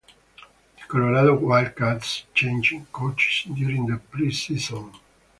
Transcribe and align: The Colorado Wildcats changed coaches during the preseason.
The 0.77 0.81
Colorado 0.87 1.37
Wildcats 1.37 2.23
changed 2.33 2.91
coaches 2.91 3.43
during 3.55 3.85
the 3.85 3.97
preseason. 4.11 4.95